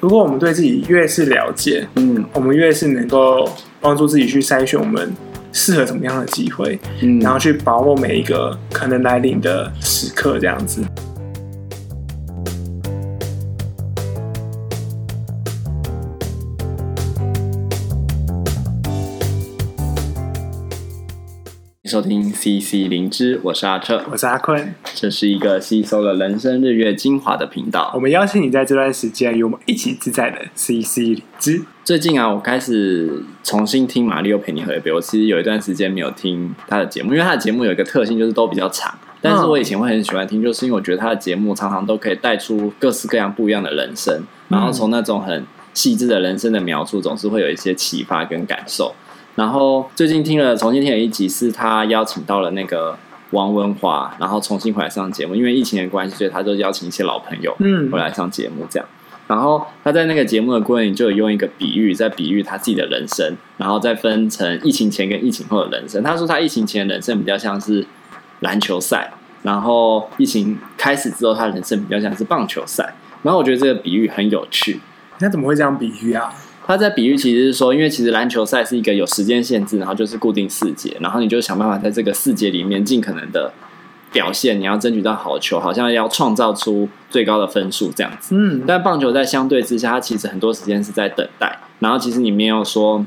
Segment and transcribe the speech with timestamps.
[0.00, 3.46] 如果我们对自己越是了解，嗯，我们越是能够
[3.82, 5.12] 帮助自己去筛选我们
[5.52, 10.82] 适合怎么样的机会，嗯，然后去把握每一个可能来临的时刻，这样子。
[21.90, 27.90] 收听 CC 灵芝，我是阿彻，我是阿坤，这是一个吸收了人生日月精华的频道。
[27.92, 31.64] 我们邀请你在这段时间与我们一起自在的 CC 灵芝。
[31.82, 34.92] 最近啊，我开始重新听马力欧陪你喝一杯。
[34.92, 38.96] 我其实有一段时间没有听他的节目，因为他的节目有一个特性，就是都比较长。
[39.20, 45.44] 但是我以前会很喜欢听，就是因为我觉得他的节目常常都可以带出各式各样不一样的人生，然后从那种很
[45.74, 48.94] 细致的人生的描述，总是会有一些启发跟感受。
[49.36, 52.96] 然后最近听了，重新听了一集，是他邀请到了那个
[53.30, 55.34] 王文华，然后重新回来上节目。
[55.34, 58.88] 因为疫情的关系，所以他就邀请一些老朋友，嗯，回来上节目这样。
[59.26, 66.02] 然后他在那个节目的过程，就有用一个比喻，在比喻他自己的人生，然后再分成疫情前跟疫情后的人生。
[66.02, 67.86] 他说他疫情前的人生比较像是
[68.40, 69.12] 篮球赛，
[69.42, 72.92] 然后疫情开始之后，他的人生比较像是棒球赛。
[73.22, 74.80] 然后我觉得这个比喻很有趣。
[75.20, 76.32] 那怎么会这样比喻啊？
[76.70, 83.52] 他在比喻，其实是说，因为其实篮球赛是一个有时间限制，然后就是固定四节，然后你就想办法在这个四节里面尽可能的
[84.12, 88.36] 表现，你要争取到好球，好像要创造出最高的分数这样子。
[88.36, 93.04] 嗯，但棒球在相对之下，它其实很多时间是在等待，然后其实你没有说，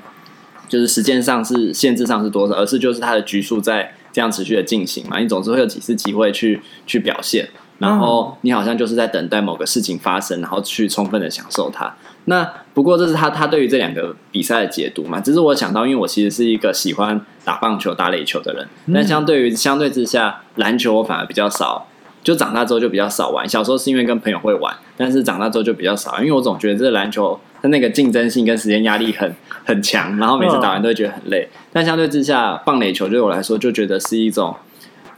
[0.67, 7.47] 就是时间上是限制上是多少，而是就是它的局数在这样持续的进行嘛，你总是会有几次机会去去表现。
[7.79, 11.95] 然后你好像就是在等待某个事情发生，然后去充分的享受它。
[12.25, 15.19] 那不过这是他他对于这两个比赛的解读嘛？
[15.19, 21.87] 只是我想到，因为我其实是一个喜欢打棒球、打垒球的人，但相对于相对之下，篮球我反而比较少。
[22.23, 23.47] 就长大之后就比较少玩。
[23.47, 29.35] 小时候是因为跟朋友会玩，但是长大之后就比较少，因为我总觉得这个篮球它那个竞争性跟时间压力很
[29.65, 31.49] 很强，然后每次打完都会觉得很累。
[31.71, 34.55] 但相对之下，棒垒球对我来说就觉得是一种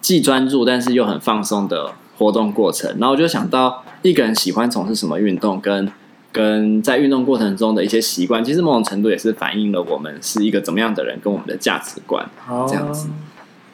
[0.02, 1.92] 既专注但是又很放松的。
[2.18, 5.92] 活动过程，然后我就想到一个人喜欢从事什么运动，跟
[6.36, 12.30] 跟在运动过程中的一些习惯，其实某种程度也是反映了我们是一个怎么样的人，跟我们的价值观
[12.68, 13.08] 这样子。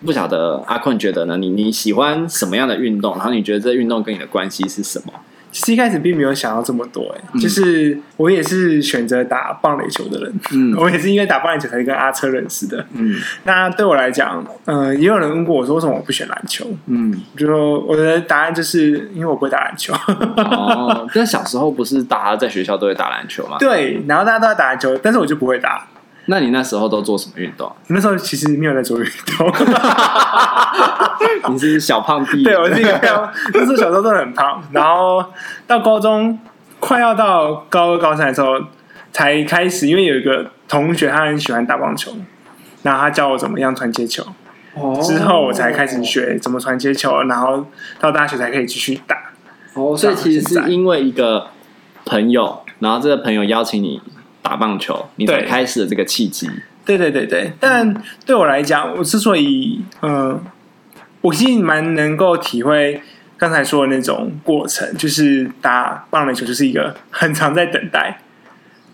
[0.05, 1.37] 不晓得阿坤觉得呢？
[1.37, 3.15] 你你喜欢什么样的运动？
[3.15, 5.13] 然后你觉得这运动跟你的关系是什么？
[5.51, 19.93] 其实一开始并没有想到这么多，哎，就是我也是选择打棒垒球的人，嗯， 我也是因为打棒垒球才跟阿车认识的，嗯，那对我来讲，嗯，也有人问过我说为什么我不选篮球，嗯，就说我的答案就是因为我不会打篮球，
[20.37, 23.57] 哦， 但小时候不是大家在学校都会打篮球吗？
[23.59, 25.85] 对，然后大家都在打篮球，但是我就不会打。
[26.31, 27.69] 那你那时候都做什么运动？
[27.87, 29.05] 那时候其实没有在做运
[29.37, 29.51] 动。
[31.51, 32.41] 你是小胖弟？
[32.41, 33.29] 对，我是一个胖。
[33.53, 35.21] 那时候小时候真的很胖，然后
[35.67, 36.39] 到高中
[36.79, 38.57] 快要到高二、高三的时候
[39.11, 42.13] 才开始，因为有一个同学他很喜欢打棒球，
[42.83, 44.23] 然后他教我怎么样传接球。
[44.75, 44.97] 哦。
[45.03, 47.65] 之后我才开始学怎么传接球，然后
[47.99, 49.17] 到大学才可以继续打。
[49.73, 51.47] 哦，所以其实是因为一个
[52.05, 54.01] 朋友，然后这个朋友邀请你。
[54.41, 56.49] 打棒球，你才开始了这个契机。
[56.83, 57.93] 对对对对，但
[58.25, 60.41] 对我来讲，我之所以，嗯、呃，
[61.21, 62.99] 我其实蛮能够体会
[63.37, 68.21] 刚才说的那种过程，就是打棒垒球就是一个很长在等待、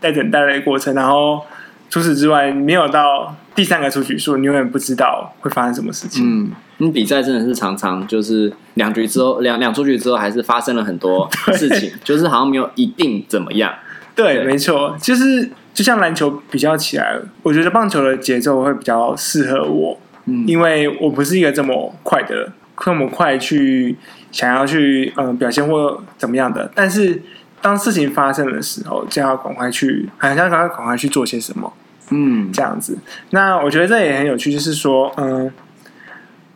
[0.02, 0.94] 在等待的过程。
[0.94, 1.42] 然后
[1.90, 6.26] 除此之外，没有到第三个出局数，你永远不知道会发生什么事情。
[6.26, 13.74] 嗯，你比赛真的是常常就是两局之后，两两出局之后，还是发生了很多 事情，就是好像没有一定怎么样。
[14.18, 22.52] 对，对，没错，就是就像篮球比较起来，我觉得棒球的节奏会比较适合我，嗯，因为我不是一个这么快的，
[22.84, 23.96] 这么快去
[24.32, 26.72] 想要去嗯、呃、表现或怎么样的。
[26.74, 27.22] 但是
[27.62, 31.72] 当事情发生的时候，就要赶快去，好像赶快赶快去做些什么，
[32.10, 32.98] 嗯，这样子。
[33.30, 35.52] 那我觉得这也很有趣，就是说，嗯、呃，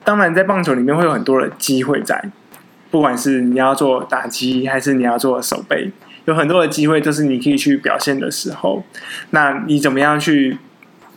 [0.04, 2.32] 当然在棒球里面会有很多的机会在，
[2.90, 5.92] 不管是你要做打击，还是你要做守备。
[6.26, 8.84] 有很多的机会，就是你可以去表现的时候，
[9.32, 10.58] 那你怎么样去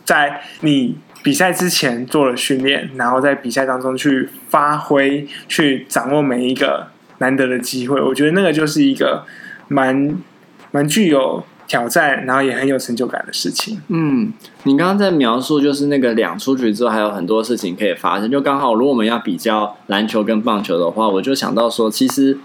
[0.03, 6.87] 在你比赛之前做了训练，然后在比赛当中去发挥，去掌握每一个
[7.19, 8.01] 难得的机会？
[8.01, 9.23] 我觉得那个就是一个
[9.67, 10.17] 蛮
[10.71, 13.79] 蛮具有挑战，然后也很有成就感的事情。
[13.89, 22.39] 嗯，你刚刚在描述就是那个两出局之后还有很多事情可以发生，就刚好如果我们要比较篮球跟棒球的话，我就想到说，其实。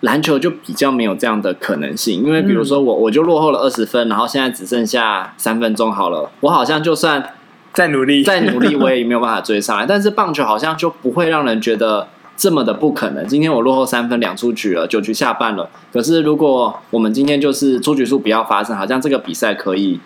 [0.00, 7.34] 篮球就比较没有这样的可能性，因为比如说我我就落后了二十分，然后现在只剩下三分钟好了，我好像就算
[7.74, 9.84] 再努力再努力，我也没有办法追上来。
[9.86, 13.26] 但是棒球好像就不会让人觉得这么的不可能。
[13.26, 15.68] 今天我落后三分，两出局了，九局下半了。
[15.92, 20.00] 可是如果我们今天就是出局数不要发生，好像这个比赛可以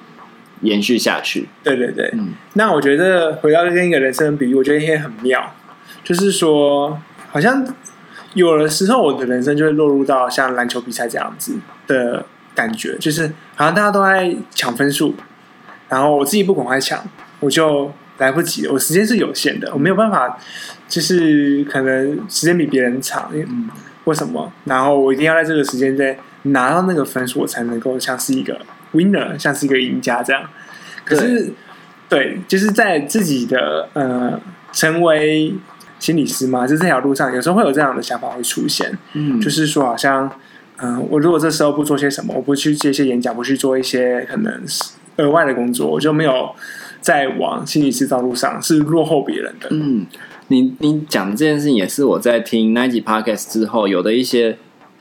[0.62, 1.48] 延续下去。
[1.62, 2.34] 对对对，嗯。
[2.54, 5.54] 那我觉得回到另一个人生比喻，我觉得也很妙，
[6.02, 6.98] 就是说，
[7.30, 7.64] 好像
[8.34, 15.14] 有的时候我的人生就会落入到像篮球比赛这样子的感觉，就是好像大家都在抢分数，
[15.88, 17.02] 然后我自己不赶快抢，
[17.40, 17.90] 我就。
[18.18, 20.38] 来不及了，我时间是有限的，我没有办法，
[20.86, 23.68] 就是可能时间比别人长，嗯，
[24.04, 24.52] 为什么？
[24.66, 28.56] 然后我一定要在这个时间内拿到那个分数，我才能够像是一个
[28.92, 30.48] winner，像是一个赢家这样。
[31.04, 31.50] 可是，
[32.08, 34.40] 对，对，就是在自己的呃，
[34.70, 35.52] 成为
[35.98, 40.30] 心理师吗，就这条路上，有时候会有这样的想法会出现，嗯，就是说，好像，
[40.76, 44.62] 嗯、呃，我如果这时候不做些什么，我不去接一些演讲，不去做一些可能
[45.16, 46.50] 额外的工作，我就没有。
[47.04, 49.68] 在往心理师道路上是落后别人的。
[49.72, 50.06] 嗯，
[50.48, 54.56] 你你讲的这件事情也是我在听那集 podcast 之后有的一些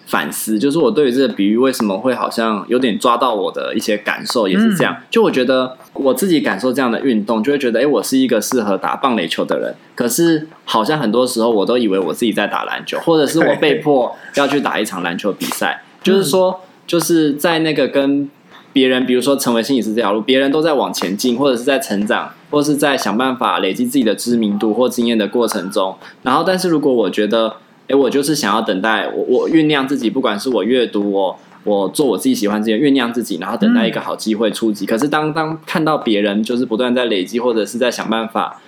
[0.05, 4.93] 反思，就是我对于这个比喻为什么会好像有点抓到我的一些感受，也是这样。
[4.99, 9.73] 嗯、就我觉得我自己感受这样的运动，就会觉得，哎，我是一个适合打棒垒球的人。
[9.95, 15.83] 可是好像很多时候我都以为我自己在打篮球，或者是我被迫要去打一场篮球比赛。
[16.01, 18.29] 就是说，就是在那个跟。
[18.73, 25.95] 别人比如说成为心理师这条路，别人都在往前进，或者是在成长，或者是在想办法累积自己的知名度或经验的过程中。
[26.23, 34.85] 然后，但是如果我觉得，诶，我就是想要等待我，我酝酿自己，不管是我阅读，我我做我自己喜欢这些，酝酿自己，然后等待一个好机会出击。
[34.85, 34.87] 嗯。
[34.87, 38.59] 可是当当看到别人就是不断在累积，或者是在想办法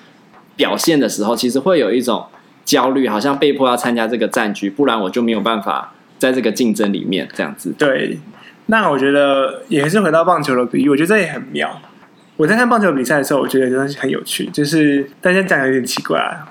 [0.55, 2.25] 表现的时候，其实会有一种
[2.63, 7.73] 焦虑，好像被迫要参加这个战局，不然我就没有办法在这个竞争里面这样子。
[7.77, 8.19] 对。
[8.67, 11.79] 那我觉得也是回到棒球的比喻，我觉得这也很妙。
[12.37, 14.47] 我在看棒球比赛的时候，我觉得真的是很有趣。
[14.47, 16.49] 就是大家讲的有点奇怪啊，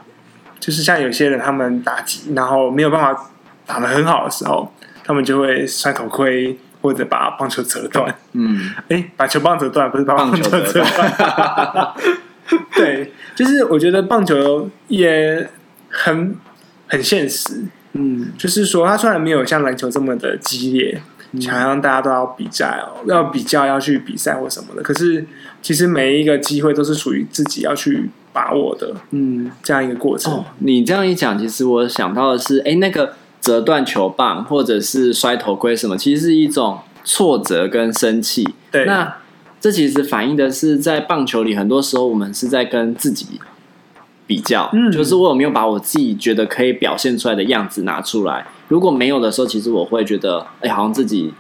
[0.61, 3.31] 就是像有些人他们打击，然后没有办法
[3.67, 4.73] 打得很好的时候，
[5.05, 8.13] 他们就会摔头盔或者把棒球折断。
[8.33, 11.95] 嗯，哎，把球棒折断不是把棒球折断。
[12.75, 15.49] 对，就是我觉得棒球也
[15.89, 16.37] 很
[16.89, 17.65] 很现实。
[17.93, 21.01] 嗯，就是说它虽然没有像篮球这么的激烈。
[21.41, 24.83] 想让大家都要比赛哦，要比较，要去比赛或什么的。
[24.85, 25.27] 可是，
[25.61, 28.95] 其实每一个机会都是属于自己要去把握的。
[29.11, 30.33] 嗯，这样一个过程。
[30.33, 33.15] 哦，你这样一讲，其实我想到的是，哎，那个
[33.45, 38.49] 折断球棒或者是摔头盔什么，其实是一种挫折跟生气。
[38.73, 39.17] 对，那
[39.61, 43.39] 这其实反映的是，在棒球里，很多时候我们是在跟自己
[44.27, 44.71] 比较。
[44.73, 48.47] 嗯，就是我有没有把我自己觉得可以表现出来的样子拿出来。
[48.69, 51.35] 如果没有的时候，其实我会觉得，哎，好像自己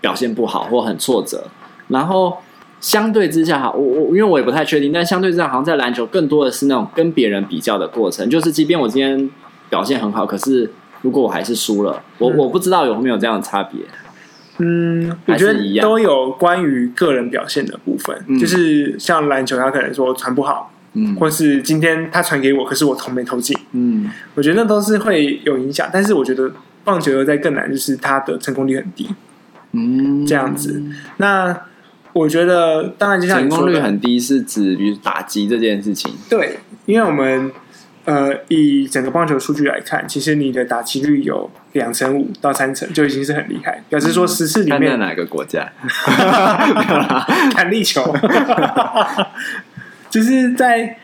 [0.00, 1.48] 表现不好或很挫折。
[1.88, 2.36] 然后
[2.80, 8.30] 相对之下，哈，我我因为我也不太确定，但相对之下，好像在篮球更多的是那种跟别人比较的过程。
[8.30, 9.28] 就是即便我今天
[9.68, 10.70] 表现很好，可是
[11.02, 13.80] 如果我还是输了，我我不知道有没有这样的差别。
[14.58, 20.72] 嗯，我觉得都有关于个人表现的部分，嗯、就是像篮球，他可能说传不好。
[20.92, 23.56] 嗯，或是今天他传给我，可是我投没投进。
[23.72, 25.88] 嗯，我觉得那都是会有影响。
[25.92, 26.50] 但是我觉得
[26.82, 29.08] 棒球又在更难，就是他的成功率很低。
[29.70, 30.82] 嗯，这样子。
[31.18, 31.56] 那
[32.12, 36.12] 我觉得，当然就像你说的，成功率很低是指比如打击这件事情。
[36.28, 37.52] 对，因为我们
[38.10, 43.80] 呃以整个棒球数据来看，其实你的打击率有两成五到三成，就已经是很厉害。
[43.88, 45.70] 表示说十次里面，在哪个国家？
[47.54, 48.12] 弹力球。
[50.10, 50.96] 就是在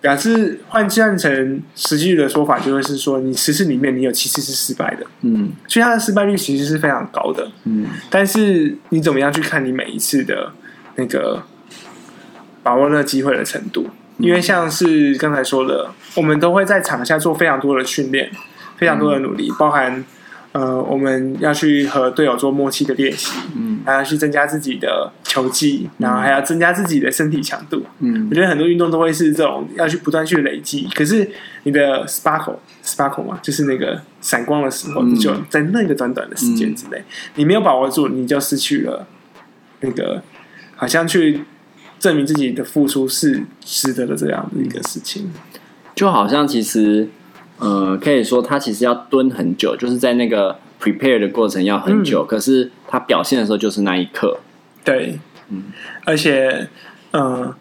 [0.00, 10.52] 表示换算成实际的说法，就会是说，你十次里面你有七次是失败的，嗯，所以它的失败率其实是非常高的，嗯，但是你怎么样去看你每一次的
[10.96, 11.42] 那个
[12.62, 13.90] 把握那个机会的程度？
[14.20, 18.30] 因为像是刚才说的，我们都会在场下做非常多的训练，
[18.76, 20.04] 非常多的努力，包含。
[20.52, 30.88] 呃，我们要去和队友做默契的练习，嗯，还要去增加自己的球技，然后还要增加自己的身体强度，嗯，我觉得很多运动都会是这种要去不断去累积。
[30.92, 31.30] 可是
[31.62, 37.00] 你的 sparkle，sparkle 嘛，就是那个闪光的时候，你就在那个短短的时间之内，
[37.36, 39.06] 你没有把握住，你就失去了
[39.82, 40.20] 那个
[40.74, 41.44] 好像去
[42.00, 45.30] 证明自己的付出是值得的这样的一个事情，
[45.94, 47.08] 就好像其实。
[47.62, 54.40] 呃，可以说他其实要蹲很久，就是在那个 prepare 的过程要很久，嗯、可是他表现的时候就是那一刻。
[54.82, 55.64] 对，嗯，
[56.06, 56.70] 而且，
[57.10, 57.56] 嗯、呃，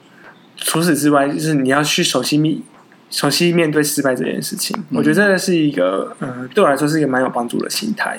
[0.56, 2.62] 除此之外，就是你要去熟悉面
[3.10, 4.74] 熟悉面对失败这件事情。
[4.90, 8.18] 嗯、我觉得这是一个，呃，对我来说是一个蛮有帮助的心态，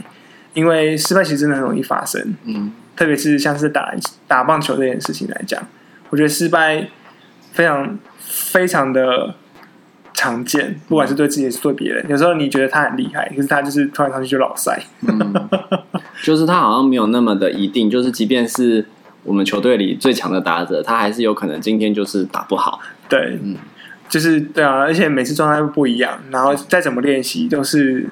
[0.52, 2.34] 因为失败其实真的很容易发生。
[2.44, 3.94] 嗯，特别是像是打
[4.28, 5.66] 打棒球这件事情来讲，
[6.10, 6.88] 我觉得失败
[7.52, 9.34] 非常非常的。
[10.12, 12.04] 常见，不管是对自己还是对别人。
[12.06, 14.78] 有时候你觉得他很厉害，可是他就是突然上去就老塞。
[15.08, 15.48] 嗯，
[16.22, 18.84] 就是他好像没有那么的一定，就是即便是
[19.22, 22.80] 我们球队里最强的打者，他还是有可能今天就是打不好。
[23.08, 23.56] 对，嗯，
[24.10, 28.10] 就是对啊，而且每次状态不一样，然后再怎么练习都是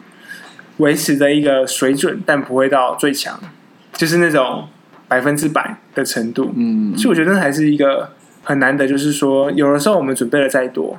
[0.79, 3.39] 维持着一个水准，但不会到最强，
[3.93, 4.67] 就是那种
[5.09, 6.53] 百分之百的程度。
[6.55, 8.11] 嗯，所以我觉得那还是一个
[8.45, 10.99] 很难得，就是说有的时候我们准备的再多。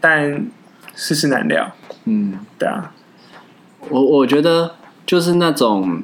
[0.00, 0.46] 但
[0.94, 1.72] 世事难料，
[2.04, 2.92] 嗯，对啊，
[3.88, 6.02] 我我觉得就是那种，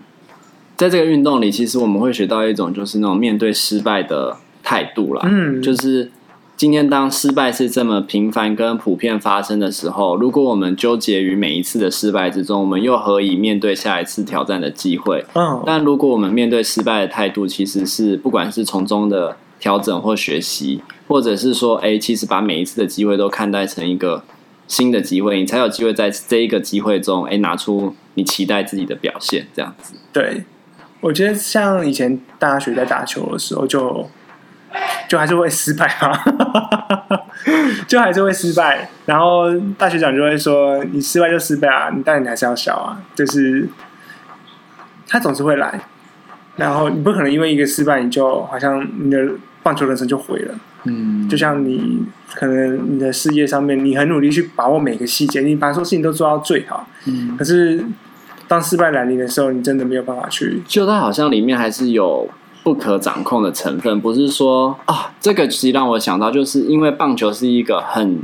[0.76, 5.22] 在这个运动里，其实我们会学到一种，就是那种面对失败的态度啦。
[5.24, 6.10] 嗯，就是
[6.56, 15.24] 今天当失败是这么频繁跟普遍发生的时候，如果我们纠结于每一次的失败之中，我们又何以面对下一次挑战的机会？
[15.34, 19.36] 嗯，但如果我们面对失败的态度，其实是不管是从中的。
[19.60, 24.22] 调整或学习，或者是说，哎，其实把每一次的机会都看待成一个
[24.66, 29.46] 新的机会，你才有机会在这一个机会中，哎，拿出你期待自己的表现。
[29.54, 30.44] 这样子，对，
[31.00, 34.06] 我觉得像以前大学在打球的时候就，
[35.08, 36.18] 就就还是会失败嘛，
[37.86, 38.88] 就还是会失败。
[39.06, 43.68] 然后大学长就会说：“你失败就失败啊，你但你还是要笑啊。”就是
[45.06, 45.80] 他总是会来，
[46.56, 49.28] 然后你不可能因为一个失败，你就好像你的。
[49.64, 50.54] 棒球人生就毁了，
[50.84, 52.04] 嗯，就像你
[52.34, 57.82] 可能你的事业上面，你很努力去把握每个细节，你把所有事情都做到最好，嗯，可是
[58.46, 60.62] 当失败来临的时候，你真的没有办法去。
[60.66, 62.28] 就它好像里面还是有
[62.64, 68.22] 不可掌控的成分，不是说啊，这个其实让我想到，就是因为棒球是一个很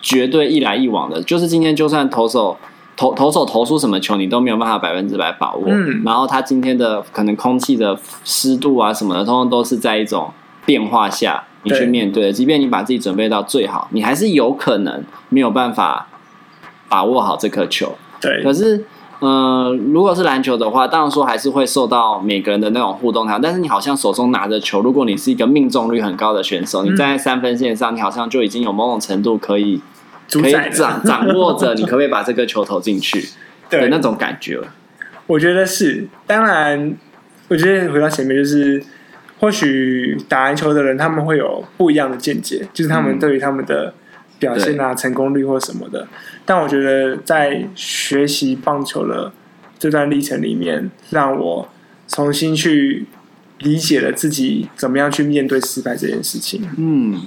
[0.00, 2.56] 绝对一来一往的，就是今天就算投手
[2.96, 10.30] 投投手投出什么球，你都没有办法百分之百把握，嗯，然后他今天的可能空气的湿度啊什么的，通通都是在一种。
[10.66, 16.08] 变化下，你去面对，即便你把自己准备到最好，你还是有可能没有办法
[16.90, 17.96] 把握好这颗球。
[18.20, 18.84] 对，可是，
[19.20, 23.38] 呃，如果是篮球的话，当然说还是会受到每个人的那种互动条。
[23.38, 29.80] 但是你好像手中拿着球，如果你是一个命中率很高的选手，嗯、你站在三分线上，你好像就已经有某种程度可以
[30.30, 33.28] 可以掌掌握着，你可不可以把这个球投进去？
[33.68, 34.60] 对，那种感觉，
[35.26, 36.08] 我觉得是。
[36.26, 36.96] 当然，
[37.48, 38.84] 我觉得回到前面就是。
[39.40, 43.94] 或许打篮球的人他们会有不一样的见解，就是他们对于他们的
[44.38, 46.06] 表现啊、嗯、成功率或什么的。
[46.44, 49.32] 但我觉得在学习棒球的
[49.78, 51.68] 这段历程里面，让我
[52.06, 53.06] 重新去
[53.58, 56.62] 理解了自己怎么样去面对失败这件事情。
[56.76, 57.20] 嗯，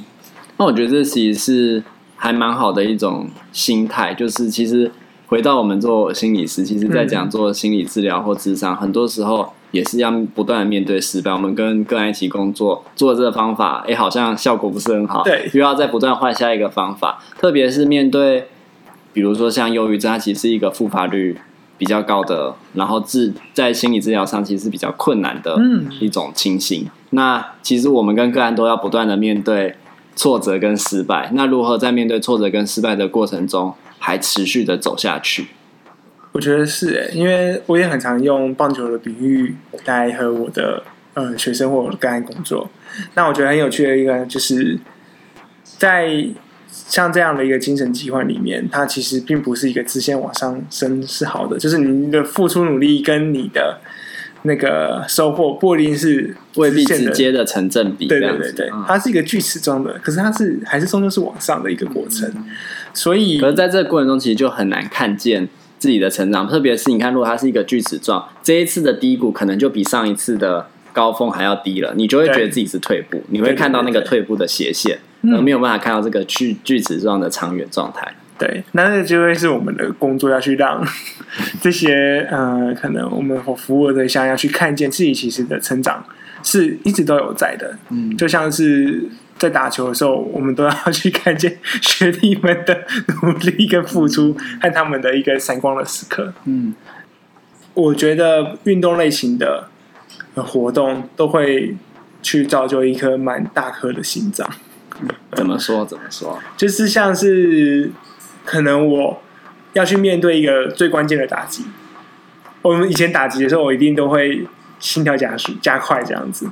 [0.57, 1.83] 那我觉得这其实是
[2.15, 4.91] 还蛮好的一种心态，就是其实
[5.27, 9.53] 回到我们做心理师，其实在讲做心理治疗或智商，很多时候。
[9.71, 11.31] 也是要不断的面对失败。
[11.31, 15.23] 我们跟个案一起工作，做这个方法，哎，好像效果不是很好。
[15.23, 17.23] 对，又要再不断换下一个方法。
[17.39, 18.47] 特别是面对，
[19.13, 21.37] 比如说像忧郁症，它其实是一个复发率
[21.77, 25.57] 比较高的，然后治在心理治疗上其实是比较困难的
[25.99, 26.83] 一种情形。
[26.83, 26.89] 嗯。
[27.11, 29.75] 那其实我们跟个案都要不断的面对
[30.15, 31.29] 挫折跟失败。
[31.33, 35.47] 那如何在面对挫折跟失败的过程中，还持续的走下去？
[36.33, 39.53] 我觉得是诶，因为我也很常用棒球的比喻
[39.85, 40.81] 来和我的
[41.13, 42.69] 呃学生或我的个案工作。
[43.15, 44.79] 那我觉得很有趣的一个，就是
[45.77, 46.25] 在
[46.69, 53.81] 像这样的一个精神疾患里面，它其实并不是一个直线往上升是好的，就是你的付出努力跟你的
[54.43, 58.07] 那个收获不一定是未必直接的成正比。
[58.07, 62.31] 对对对对，它是一个锯齿状的，可是它是还是终究是往上的一个过程。
[62.93, 65.49] 所以，可是在这个过程中，其实就很难看见。
[65.81, 78.13] 自己的成长，特别是你看，如果它是一个锯齿状，这一次的低谷可能就比上一次的高峰还要低了，你就会觉得自己是退步，你会看到那个退步的斜线，而没有办法看到这个锯锯齿状的长远状态。
[78.37, 80.87] 对，那这个就会是我们的工作，要去让
[81.59, 86.05] 这些呃，可能我们服务的对象要去看见自己其实的成长
[86.51, 89.09] 是一直都有在的，嗯，就像是。
[89.39, 92.85] 在打球的时候，我们都要去看见学弟们的
[93.23, 96.31] 努力跟付出，和他们的一个闪光的时刻。
[96.45, 96.75] 嗯，
[97.73, 99.67] 我觉得运动类型的
[100.35, 101.75] 活动都会
[102.21, 104.47] 去造就一颗蛮大颗的心脏。
[105.33, 105.83] 怎么说？
[105.87, 106.37] 怎么说？
[106.55, 107.91] 就是像是
[108.45, 109.23] 可能我
[109.73, 111.65] 要去面对一个最关键的打击。
[112.61, 114.45] 我们以前打击的时候，我一定都会
[114.81, 116.45] 心跳加速、加快这样子，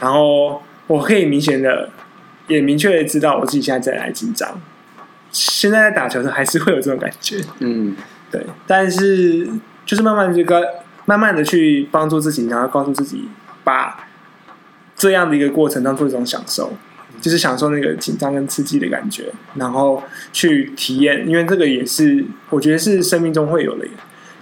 [0.00, 1.88] 然后我可以明显的。
[2.46, 4.60] 也明确的知道我自己现在在哪里紧张，
[5.30, 7.96] 现在在打球的时候还是会有这种感觉，嗯，
[8.30, 8.44] 对。
[8.66, 9.48] 但是
[9.86, 10.62] 就是慢慢这个，
[11.06, 13.30] 慢慢的去帮助自己，然后告诉自己，
[13.64, 14.06] 把
[14.94, 16.74] 这样的一个过程当做一种享受，
[17.18, 23.86] 就是享受那个紧张跟刺激的感觉，然后去体验，因为这个也是我觉得是生命中会有的。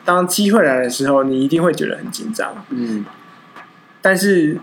[0.05, 3.05] 当机会来的时候，你一定会觉得很紧张，嗯。
[4.03, 4.59] 但是，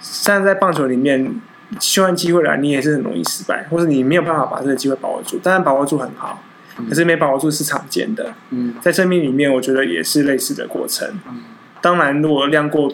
[0.00, 1.40] 像在棒球里面，
[1.78, 5.38] 希望机会来，你也是很容易失败，或者你没有办法把这个机会把握住。
[5.38, 6.42] 当然，把握住很好，
[6.88, 8.32] 可是没把握住是常见的。
[8.48, 11.06] 嗯，在生命里面，我觉得也是类似的过程。
[11.28, 11.42] 嗯，
[11.80, 12.92] 当然，如果量过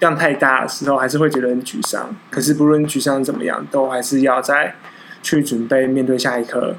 [0.00, 2.14] 量太大的时候，还是会觉得很沮丧。
[2.28, 4.74] 可是，不论沮丧怎么样，都还是要再
[5.22, 6.74] 去准备面对下一刻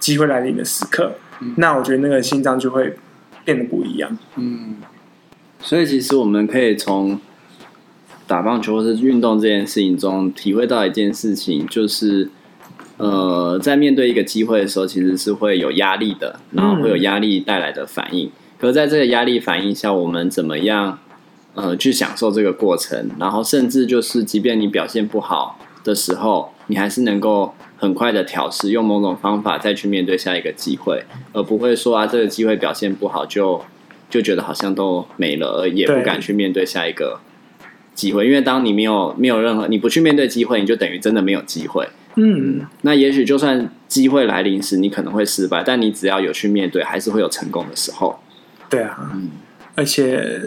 [0.00, 1.12] 机会来临的时刻。
[1.40, 2.96] 嗯，那我觉得那个心脏就会
[3.44, 4.18] 变得不一样。
[4.34, 4.76] 嗯，
[5.60, 7.20] 所以其实我们可以从。
[8.28, 12.28] 打棒球或是运动这件事情中，体会到一件事情，就是，
[12.98, 18.30] 呃，在面对一个机会的时候，其实是会有压力的，然后会有压力带来的反应。
[18.58, 20.98] 可是在这个压力反应下，我们怎么样，
[21.54, 23.08] 呃，去享受这个过程？
[23.18, 33.62] 然后甚至就是，即便你表现不好的时候，你还是能够很快的调试，用某种方法再去面对下一个机会，而不会说啊，这个机会表现不好就
[34.10, 37.20] 就觉得好像都没了，而也不敢去面对下一个。
[37.98, 41.84] 机会，因为当你没有没有任何，你不去面对机会，你就等于真的没有机会。
[42.14, 48.20] 嗯，那也许就算机会来临时，你可能会失败，但你只要有去面对，还是会有成功的时候。
[48.70, 49.30] 对啊，嗯，
[49.74, 50.40] 而且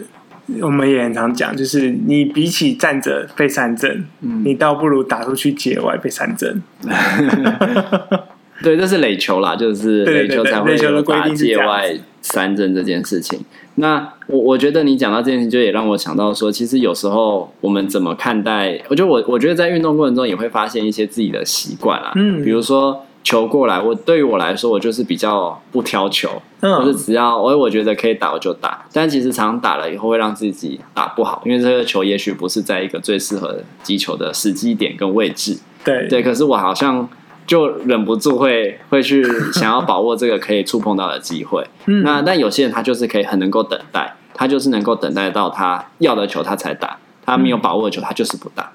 [0.62, 6.62] 我们也很常讲，就是你比起站着被三振，嗯，你倒不如打出去界外被三振。
[8.62, 11.94] 对，这是垒球啦，就是垒球才会有打界外
[12.32, 13.38] 三振这件事情。
[13.74, 18.80] 那我我觉得你讲到这件事，就也让我想到说，其实有时候我们怎么看待？
[18.88, 22.12] 我觉得我我觉得在运动过程中也会发现一些自己的习惯啊。
[22.16, 28.86] 嗯，比如说球过来，我对于我来说，我就是比较不挑球，嗯，就是只要我我觉得可以打我就打。
[28.94, 35.58] 但其实常常打了以后会让自己打不好，因为这个球也许不是在一个最适合击球的时机点跟位置。
[35.84, 37.06] 对对，可是我好像。
[37.52, 41.62] 就忍不住会会去想要把握这个可以触碰到的机会。
[41.84, 48.72] 嗯，那但有些人他就是可以很能够等待，他就是能够等待到他要的球他才打，他没有把握的球他就是不打。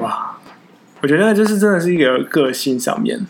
[0.00, 0.36] 哇，
[1.00, 3.24] 我觉得就是真的是一个个性上面，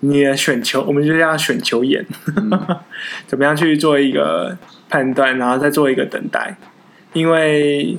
[0.00, 2.50] 你的选球，我们就叫选球眼，嗯、
[3.28, 6.56] 怎么样去做一个判断，然后再做一个等待。
[7.12, 7.96] 因为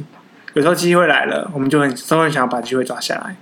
[0.54, 3.38] 有时候机会来了，我们就很都很想要把机会抓下来，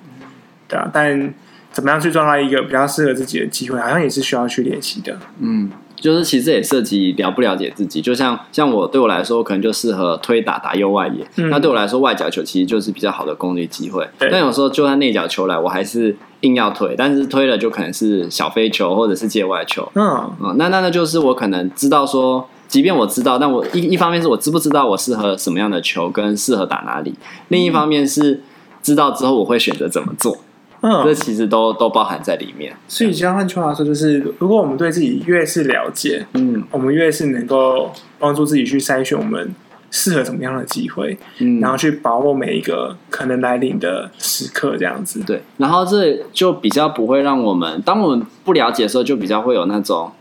[0.68, 1.34] 对啊，但。
[1.74, 5.18] 怎么样去抓到一个比较适合自己的机会，好像也是需要去练习的。
[5.40, 8.00] 嗯，就是其实也涉及了不了解自己。
[8.00, 11.28] 就像像我对我来说，可能就适合推打打右外野。
[11.38, 14.08] 嗯、那对我来说，外角球其实就是比较好的攻击机会。
[14.20, 19.92] 但有时候就算内角球来，我还是硬要推，但是推了就可能是小飞球或者是界外球。
[19.96, 27.16] 嗯，嗯，那那那就是我可能知道说，即便我知道，但我一一方面是我知不知道我适合什么样的球跟适合打哪里，
[27.48, 28.44] 另一方面是
[28.84, 30.38] 知道之后我会选择怎么做。
[30.84, 32.76] 嗯，这其实都都包含在里面。
[32.88, 39.56] 所以，这样换句话说，就是如果我们对自己越是了解，嗯，我们越是能够帮助自己去筛选我们
[39.90, 45.22] 适合什么样的机会，嗯，然后去把握每一个可能来临的时刻，这样子。
[45.26, 50.12] 对，然后这就比较不会让我们，当我们不了解的时候，就比较会有那种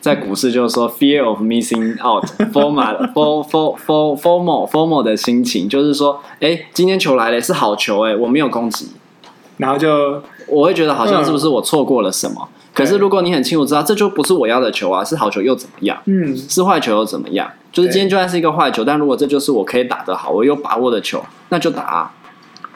[0.00, 8.88] 在股市就是说 fear of missing out，for my for for for formal formal 的心情，就是说，哎，今天球来了，是好球，哎，我没有攻击。
[9.58, 12.36] 然后就我会觉得好像是不是我错过了什么？
[12.40, 15.98] 嗯、可是如果你很清楚知道这就不是我要的球啊，是好球又怎么样？
[16.06, 17.50] 嗯，是坏球又怎么样？
[17.72, 22.12] 就是今天就算是一个坏球，但如果这就是我可以打得好，我有把握的球，那就打啊。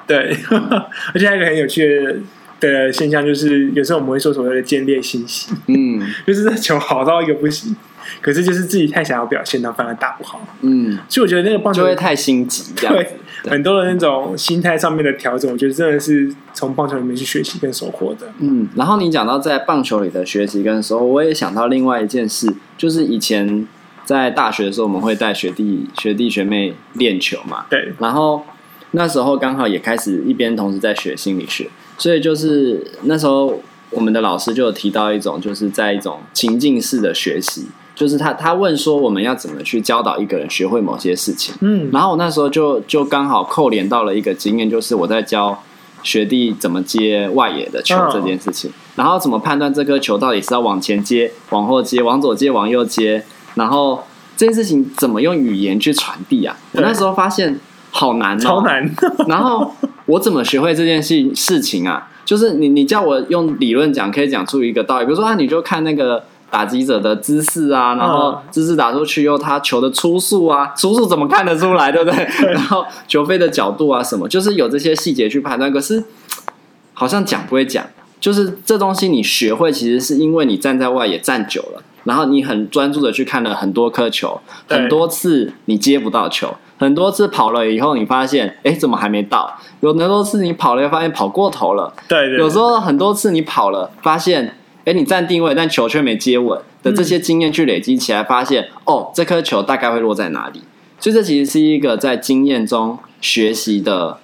[0.06, 0.36] 对，
[1.14, 2.22] 而且还有一个很有趣
[2.58, 7.74] 的现象就是，有时候我们会说所谓的间裂信息，嗯， 就是这球好到一个不行，
[8.20, 10.40] 可是就是自己太想要表现，然后反而打不好。
[10.62, 13.06] 嗯，所以我觉得那个棒球就会太心急，这样子。
[13.44, 18.28] 很多的那种心态上面的调整，我觉得真的是从棒球里面去学习跟收获的。
[18.38, 23.66] 嗯，然后你讲到在棒球里的学习跟收获，我也想到另外一件事，就是以前
[24.04, 27.64] 在大学的时候，我们会带学弟学弟学妹练球嘛。
[27.70, 27.92] 对。
[27.98, 28.44] 然后
[28.90, 37.66] 那时候刚好也开始一边同时在学心理学，所以就是那时候我们的老师就有提到一种，就是在一种情境式的学习。
[38.00, 41.54] 就是他，他问说我们要怎么去教导一个人学会某些事情。
[41.60, 45.62] 嗯，然后我那时候就就刚好扣连到了一个经验，就是我在教
[46.02, 53.22] 学弟怎么接外野的球这件事情，然后怎么判断这颗球到底是要往前接、往后接、往左接、往右接，
[53.56, 54.02] 然后
[54.34, 56.56] 这件事情怎么用语言去传递啊？
[56.72, 57.60] 我那时候发现
[57.90, 58.90] 好难哦，超难。
[59.28, 59.74] 然后
[60.06, 62.08] 我怎么学会这件事事情啊？
[62.24, 66.24] 就是你你叫我用理论讲，可以讲出一个道理，比如说啊，你就看那个。
[66.50, 72.28] 打击者的姿势啊，然后姿势打出去又他球的出速啊，出速怎么看得出来，对不对？
[72.52, 75.72] 然后球飞的角度啊，什么，就是有这些细节去判断。
[75.72, 76.02] 可是
[76.92, 77.84] 好像讲归讲，
[78.20, 89.56] 就是这东西你学会，其实是因为你站在外也站久了，然后你很专注的去看了很多颗球，很多次你接不到球，很多次跑了以后，你发现，哎，怎么还没到？
[89.80, 91.92] 有很多次你跑了，发现跑过头了。
[92.06, 92.38] 对对。
[92.38, 100.62] 有时候很多次你跑了，发现，哎，你站定位，但球却没接稳的这些经验去累积起来，发现，哦，这颗球大概会落在哪里？
[100.98, 104.18] 所以这其实是一个在经验中学习的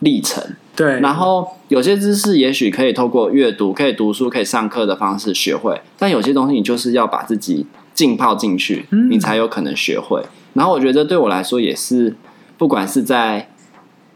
[0.00, 0.42] 历程。
[0.74, 1.00] 对。
[1.00, 10.22] 然后有些知识也许可以透过阅读、可以读书、可以上课的方式学会，但有些东西你就是要把自己浸泡进去，你才有可能学会。
[10.54, 12.16] 然后我觉得对我来说也是，
[12.58, 13.50] 不管是在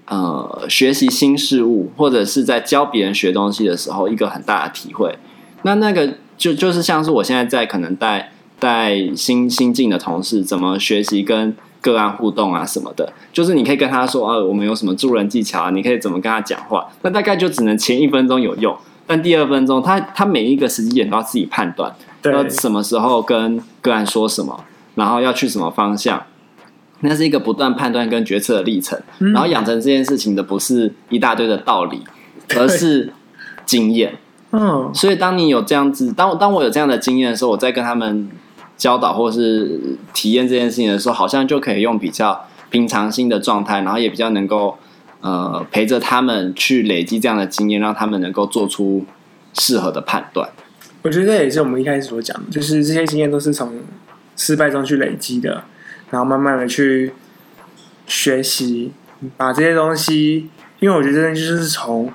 [0.07, 5.19] 呃学习新事物，或者是在教别人学东西的时候，一个很大的体会。
[5.63, 16.87] 那那个就就是像是我现在在可能带带新新进的同事怎么学习跟个案互动啊什么的，就是你可以跟他说啊，我们有什么助人技巧啊，你可以怎么跟他讲话。
[17.03, 21.95] 那大概就只能前一分钟有用，但第二分钟他他每一个时机点都要自己判断，
[22.25, 26.23] 要什么时候跟个案说什么，然后要去什么方向。
[27.03, 32.03] 那是一个不断判断跟决策的历程，然后养成这件事情的不是一大堆的道理，
[32.57, 33.15] 而是
[33.65, 34.19] 经验。
[34.53, 38.29] 嗯，所以当你有这样子，当我当我有这样的经验的时候，我在跟他们
[38.77, 39.81] 教导或是
[40.13, 44.77] 体验这件事情的时候，好像就可以用比较平常心的状态，然后也比较能够
[45.21, 49.05] 呃陪着他们去累积这样的经验，让他们能够做出
[49.55, 50.49] 适合的判断。
[51.03, 53.73] 我觉得这也是我们一开始所讲的，就是这些经验都是从
[54.37, 55.65] 失败中去累积的。
[56.11, 57.13] 然后慢慢的去
[58.09, 58.91] 学习，
[59.37, 62.11] 把这些东西，因为我觉得就是从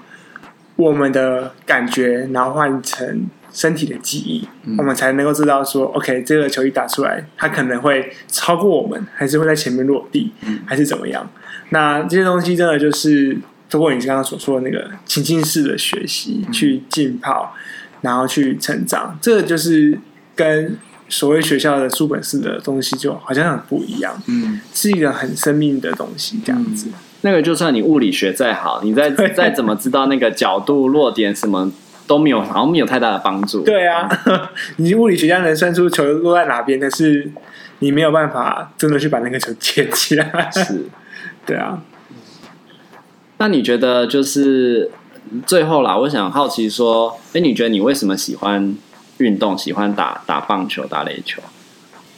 [0.75, 11.29] 我们的感觉，然后换成身体的记忆，嗯、我们才能够知道说，OK，这个球一打出来，它可能会超过我们，还是会在前面落地，嗯、还是怎么样？
[11.69, 13.38] 那这些东西真的就是
[13.69, 17.53] 通过你刚刚所说的那个情境式的学习，嗯、去浸泡，
[18.01, 19.97] 然后去成长，这个就是
[20.35, 20.77] 跟。
[21.07, 26.88] 所谓学校的书本式的东西，就好像很不一样，嗯，是一个很生命的东西，这样子。
[27.25, 31.71] 那个就算你物理学再好，你再 再怎么知道那个角度、落点什么
[32.05, 33.63] 都没有，好像没有太大的帮助。
[33.63, 34.07] 对啊，
[34.77, 37.31] 你物理学家能算出球落在哪边，但是
[37.79, 40.51] 你没有办法真的去把那个球捡起来。
[40.53, 40.85] 是，
[41.47, 41.81] 对啊。
[43.39, 44.91] 那你觉得就是
[45.47, 48.75] 最后啦，我想好奇说，哎，你觉得你为什么喜欢？
[49.19, 51.41] 运动喜欢打打棒球、打垒球，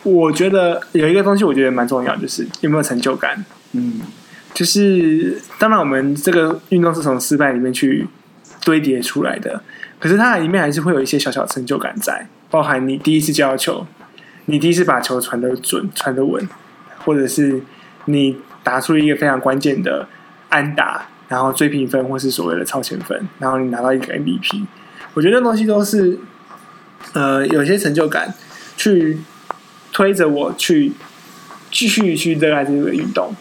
[0.01, 3.45] 我觉得有一个东西，我觉得蛮重要，就是有没有成就感。
[3.73, 4.01] 嗯，
[4.53, 8.07] 就是当然，我们这个运动是从失败里面去
[8.63, 9.61] 堆叠出来的，
[9.99, 13.85] 可是它里面还是会有一些小小成就感在，包含你第一次接球，
[14.45, 16.47] 你第一次把球传的准、传的稳，
[17.05, 17.61] 或者是
[18.05, 20.07] 你打出一个非常关键的
[20.49, 24.65] 安打，然后追平分或是所谓的超前分，然后你拿到一个 MVP，
[25.13, 26.19] 我觉得那东西都是。
[27.13, 28.33] 呃，有些成就感，
[28.75, 29.19] 去
[29.93, 30.91] 推着我去
[31.71, 33.33] 继续去热爱这个运动，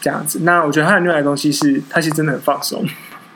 [0.00, 0.40] 这样子。
[0.42, 2.84] 那我觉得他的另外的东西是，他其实真的很放松。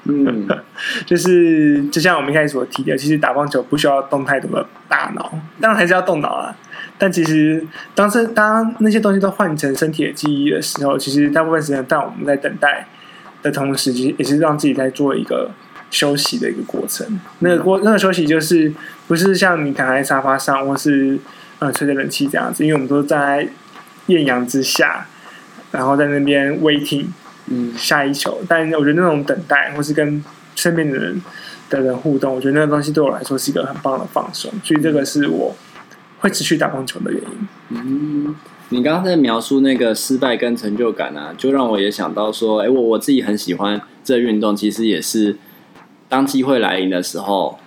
[0.05, 0.49] 嗯，
[1.07, 6.55] 就是就像我们一开始所提的，其实打棒球不需要动太多的大脑，当然还是要动脑啊。
[6.99, 12.87] 但其实当这当那些东西都换成身体的记忆的时候，其实大部分时间，但我们在等待
[13.43, 15.51] 的同时，其实也是让自己在做一个。
[15.93, 17.07] 休息的一个过程，
[17.41, 18.73] 那个过那个休息就是
[19.07, 21.19] 不是像你躺在沙发上，或是
[21.59, 23.47] 呃吹着冷气这样子，因为我们都在
[24.07, 25.07] 艳阳之下，
[25.73, 27.07] 然后在那边 waiting，
[27.49, 28.39] 嗯，下一球。
[28.47, 30.23] 但我觉得那种等待，或是跟
[30.55, 31.21] 身边的人
[31.69, 35.57] 的人互动，我觉得那个东西对我来说是一个很棒的放松，所以这个是我
[36.21, 37.49] 会持续打棒球的原因。
[37.71, 38.37] 嗯，
[38.69, 45.37] 你刚刚在描述那个失败跟成就感啊，就让我也想到说，哎，我我自己很喜欢这运动，其实也是。
[46.09, 47.59] 当机会来临的时候，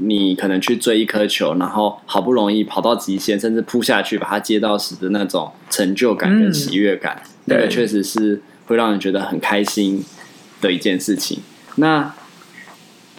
[0.00, 10.04] 你可能去追一颗球，然后好不容易跑到极限，甚至扑下去把它接到时的那种成就感跟喜悦感，嗯、那个确实是会让人觉得很开心
[10.60, 11.40] 的一件事情。
[11.76, 12.14] 那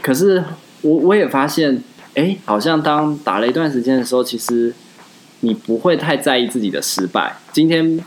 [0.01, 0.43] 可是
[0.81, 1.83] 我我也发现，
[2.15, 4.73] 哎，好像当打了一段时间的时候，其实
[5.41, 7.37] 你不会太在意自己的失败。
[7.51, 7.99] 今天。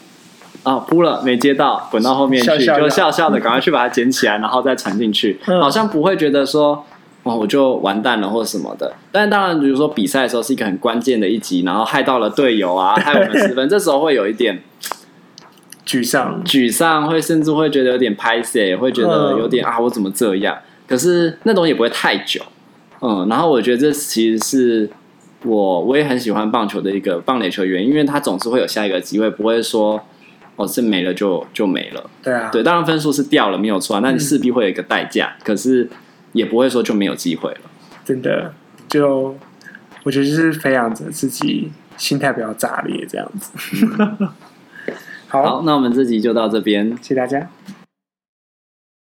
[0.64, 6.84] 啊，扑了没接到，滚到后面去，笑笑就笑笑的，赶快去把它捡起来，然后再传进去，嗯、好像不会觉得说，
[7.28, 8.90] 哇，我就完蛋了或什么的。
[9.12, 14.62] 但当然，比如说比赛的时候是一个很关键的一集，然后害到了队友啊，害我们失分， 这时候会有一点
[15.86, 20.56] 沮丧，沮丧，会甚至会觉得有点拍谢，会觉得有点、嗯、啊，我怎么这样？
[20.86, 22.40] 可是那种也不会太久，
[23.02, 24.90] 嗯，然后我觉得这其实是
[25.44, 30.00] 我我也很喜欢棒球的一个棒垒球员，因为他总是会有下一个机会，不会说。
[30.60, 32.10] 哦，是没了就就没了。
[32.20, 34.00] 对啊，对，当然分数是掉了，没有错啊。
[34.02, 35.32] 那你势必会有一个代价。
[35.38, 35.88] 嗯、可是
[36.32, 37.60] 也不会说就没有机会了。
[38.04, 38.54] 真的，
[38.88, 39.36] 就
[40.04, 43.86] 我觉得就是培养着自己心态比较炸裂这样子。
[45.28, 47.48] 好，好，那我们这集就到这边，谢谢大家。